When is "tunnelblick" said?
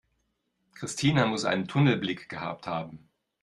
1.67-2.27